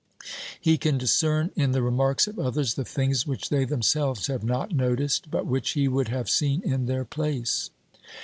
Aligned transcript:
He 0.59 0.79
can 0.79 0.97
discern 0.97 1.51
in 1.55 1.73
the 1.73 1.83
re 1.83 1.91
marks 1.91 2.25
of 2.25 2.39
others 2.39 2.73
the 2.73 2.83
things 2.83 3.27
which 3.27 3.49
they 3.49 3.65
themselves 3.65 4.25
have 4.25 4.43
not 4.43 4.71
noticed, 4.75 5.29
but 5.29 5.45
which 5.45 5.73
he 5.73 5.87
would 5.87 6.07
have 6.07 6.27
seen 6.27 6.63
in 6.63 6.87
their 6.87 7.05
place. 7.05 7.69